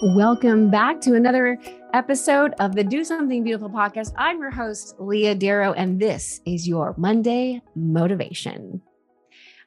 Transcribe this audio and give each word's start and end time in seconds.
Welcome 0.00 0.70
back 0.70 1.00
to 1.00 1.16
another 1.16 1.58
episode 1.92 2.54
of 2.60 2.76
the 2.76 2.84
Do 2.84 3.02
Something 3.02 3.42
Beautiful 3.42 3.68
podcast. 3.68 4.12
I'm 4.16 4.38
your 4.38 4.52
host, 4.52 4.94
Leah 5.00 5.34
Darrow, 5.34 5.72
and 5.72 5.98
this 5.98 6.40
is 6.46 6.68
your 6.68 6.94
Monday 6.96 7.62
motivation. 7.74 8.80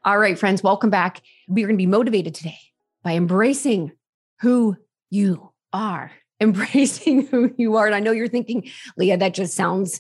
All 0.06 0.18
right, 0.18 0.40
friends, 0.40 0.64
welcome 0.64 0.90
back. 0.90 1.22
We're 1.50 1.68
going 1.68 1.76
to 1.76 1.84
be 1.84 1.86
motivated 1.86 2.34
today 2.34 2.58
by 3.04 3.16
embracing 3.16 3.92
who 4.40 4.78
you 5.10 5.52
are, 5.74 6.14
embracing 6.40 7.28
who 7.28 7.54
you 7.58 7.76
are. 7.76 7.88
And 7.88 7.96
I 7.96 8.00
know 8.00 8.14
you're 8.14 8.30
thinking, 8.30 8.70
Leah, 8.96 9.18
that 9.18 9.34
just 9.34 9.54
sounds 9.54 10.00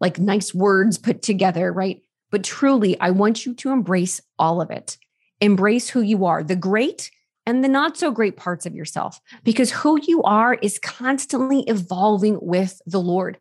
like 0.00 0.18
nice 0.18 0.54
words 0.54 0.96
put 0.96 1.20
together, 1.20 1.70
right? 1.70 2.00
But 2.30 2.44
truly, 2.44 2.98
I 2.98 3.10
want 3.10 3.44
you 3.44 3.52
to 3.56 3.72
embrace 3.72 4.22
all 4.38 4.62
of 4.62 4.70
it. 4.70 4.96
Embrace 5.42 5.90
who 5.90 6.00
you 6.00 6.24
are, 6.24 6.42
the 6.42 6.56
great 6.56 7.10
and 7.46 7.62
the 7.62 7.68
not 7.68 7.96
so 7.96 8.10
great 8.10 8.36
parts 8.36 8.66
of 8.66 8.74
yourself, 8.74 9.20
because 9.44 9.70
who 9.70 9.98
you 10.02 10.22
are 10.24 10.54
is 10.54 10.78
constantly 10.80 11.62
evolving 11.68 12.38
with 12.42 12.82
the 12.86 13.00
Lord. 13.00 13.38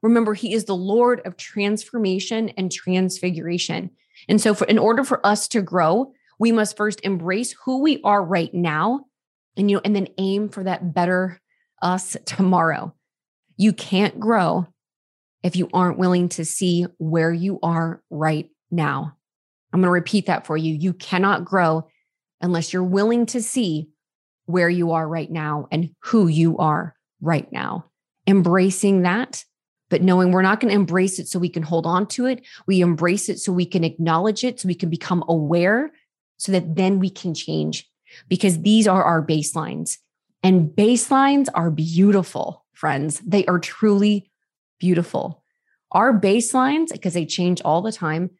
Remember, 0.00 0.34
He 0.34 0.54
is 0.54 0.64
the 0.64 0.76
Lord 0.76 1.20
of 1.26 1.36
transformation 1.36 2.50
and 2.50 2.70
transfiguration. 2.70 3.90
And 4.28 4.40
so, 4.40 4.54
for, 4.54 4.64
in 4.66 4.78
order 4.78 5.04
for 5.04 5.24
us 5.26 5.48
to 5.48 5.60
grow, 5.60 6.12
we 6.38 6.52
must 6.52 6.76
first 6.76 7.00
embrace 7.02 7.54
who 7.64 7.82
we 7.82 8.00
are 8.02 8.24
right 8.24 8.52
now, 8.54 9.06
and 9.56 9.70
you 9.70 9.76
know, 9.76 9.82
and 9.84 9.94
then 9.94 10.08
aim 10.18 10.48
for 10.48 10.62
that 10.64 10.94
better 10.94 11.40
us 11.82 12.16
tomorrow. 12.24 12.94
You 13.56 13.72
can't 13.72 14.20
grow 14.20 14.68
if 15.42 15.56
you 15.56 15.68
aren't 15.72 15.98
willing 15.98 16.28
to 16.30 16.44
see 16.44 16.86
where 16.98 17.32
you 17.32 17.58
are 17.62 18.02
right 18.10 18.48
now. 18.70 19.16
I'm 19.72 19.80
going 19.80 19.88
to 19.88 19.92
repeat 19.92 20.26
that 20.26 20.46
for 20.46 20.56
you. 20.56 20.74
You 20.74 20.92
cannot 20.92 21.44
grow 21.44 21.88
unless 22.40 22.72
you're 22.72 22.84
willing 22.84 23.26
to 23.26 23.42
see 23.42 23.88
where 24.46 24.68
you 24.70 24.92
are 24.92 25.06
right 25.06 25.30
now 25.30 25.68
and 25.70 25.90
who 26.00 26.26
you 26.26 26.56
are 26.58 26.94
right 27.20 27.50
now. 27.52 27.84
Embracing 28.26 29.02
that, 29.02 29.44
but 29.90 30.02
knowing 30.02 30.32
we're 30.32 30.42
not 30.42 30.60
going 30.60 30.70
to 30.70 30.78
embrace 30.78 31.18
it 31.18 31.28
so 31.28 31.38
we 31.38 31.48
can 31.48 31.62
hold 31.62 31.86
on 31.86 32.06
to 32.06 32.26
it. 32.26 32.46
We 32.66 32.80
embrace 32.80 33.28
it 33.28 33.38
so 33.38 33.52
we 33.52 33.66
can 33.66 33.84
acknowledge 33.84 34.44
it, 34.44 34.60
so 34.60 34.68
we 34.68 34.74
can 34.74 34.90
become 34.90 35.24
aware, 35.28 35.90
so 36.36 36.52
that 36.52 36.76
then 36.76 36.98
we 36.98 37.10
can 37.10 37.34
change 37.34 37.88
because 38.28 38.60
these 38.62 38.86
are 38.86 39.02
our 39.02 39.24
baselines. 39.24 39.98
And 40.42 40.70
baselines 40.70 41.48
are 41.54 41.70
beautiful, 41.70 42.64
friends. 42.72 43.20
They 43.26 43.44
are 43.46 43.58
truly 43.58 44.30
beautiful. 44.78 45.42
Our 45.92 46.18
baselines, 46.18 46.92
because 46.92 47.14
they 47.14 47.26
change 47.26 47.60
all 47.62 47.82
the 47.82 47.92
time, 47.92 48.30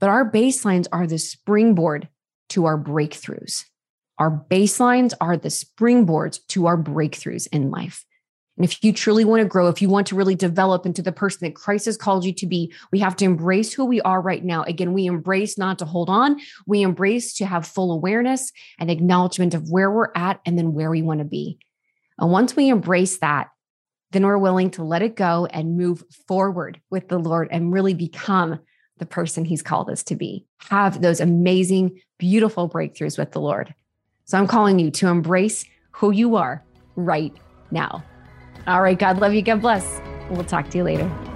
but 0.00 0.08
our 0.08 0.30
baselines 0.30 0.86
are 0.90 1.06
the 1.06 1.18
springboard 1.18 2.08
to 2.50 2.66
our 2.66 2.78
breakthroughs. 2.78 3.64
Our 4.18 4.44
baselines 4.50 5.12
are 5.20 5.36
the 5.36 5.48
springboards 5.48 6.38
to 6.48 6.66
our 6.66 6.76
breakthroughs 6.76 7.48
in 7.52 7.70
life. 7.70 8.04
And 8.56 8.64
if 8.64 8.84
you 8.84 8.92
truly 8.92 9.24
want 9.24 9.42
to 9.42 9.48
grow, 9.48 9.66
if 9.66 9.82
you 9.82 9.88
want 9.88 10.06
to 10.08 10.14
really 10.14 10.36
develop 10.36 10.86
into 10.86 11.02
the 11.02 11.10
person 11.10 11.40
that 11.42 11.56
Christ 11.56 11.86
has 11.86 11.96
called 11.96 12.24
you 12.24 12.32
to 12.34 12.46
be, 12.46 12.72
we 12.92 13.00
have 13.00 13.16
to 13.16 13.24
embrace 13.24 13.72
who 13.72 13.84
we 13.84 14.00
are 14.02 14.20
right 14.20 14.44
now. 14.44 14.62
Again, 14.62 14.92
we 14.92 15.06
embrace 15.06 15.58
not 15.58 15.80
to 15.80 15.84
hold 15.84 16.08
on, 16.08 16.40
we 16.66 16.82
embrace 16.82 17.34
to 17.34 17.46
have 17.46 17.66
full 17.66 17.90
awareness 17.90 18.52
and 18.78 18.90
acknowledgement 18.90 19.54
of 19.54 19.70
where 19.70 19.90
we're 19.90 20.12
at 20.14 20.40
and 20.46 20.56
then 20.56 20.72
where 20.72 20.90
we 20.90 21.02
want 21.02 21.18
to 21.18 21.24
be. 21.24 21.58
And 22.18 22.30
once 22.30 22.54
we 22.54 22.68
embrace 22.68 23.18
that, 23.18 23.48
then 24.12 24.24
we're 24.24 24.38
willing 24.38 24.70
to 24.70 24.84
let 24.84 25.02
it 25.02 25.16
go 25.16 25.46
and 25.46 25.76
move 25.76 26.04
forward 26.28 26.80
with 26.88 27.08
the 27.08 27.18
Lord 27.18 27.48
and 27.50 27.72
really 27.72 27.94
become 27.94 28.60
the 28.98 29.06
person 29.06 29.44
he's 29.44 29.62
called 29.62 29.90
us 29.90 30.02
to 30.04 30.16
be. 30.16 30.46
Have 30.68 31.02
those 31.02 31.20
amazing, 31.20 32.00
beautiful 32.18 32.68
breakthroughs 32.68 33.18
with 33.18 33.32
the 33.32 33.40
Lord. 33.40 33.74
So 34.24 34.38
I'm 34.38 34.46
calling 34.46 34.78
you 34.78 34.90
to 34.92 35.08
embrace 35.08 35.64
who 35.90 36.10
you 36.10 36.36
are 36.36 36.64
right 36.96 37.34
now. 37.70 38.04
All 38.66 38.82
right, 38.82 38.98
God 38.98 39.20
love 39.20 39.34
you. 39.34 39.42
God 39.42 39.60
bless. 39.60 40.00
We'll 40.30 40.44
talk 40.44 40.70
to 40.70 40.78
you 40.78 40.84
later. 40.84 41.33